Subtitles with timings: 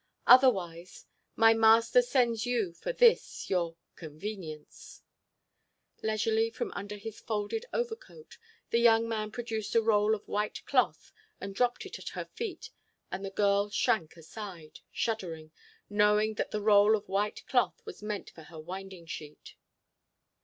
[0.25, 5.03] Otherwise—my Master sends you this for your—convenience."
[6.01, 8.39] Leisurely, from under his folded overcoat,
[8.71, 12.71] the young man produced a roll of white cloth and dropped it at her feet
[13.11, 15.51] and the girl shrank aside, shuddering,
[15.87, 19.53] knowing that the roll of white cloth was meant for her winding sheet.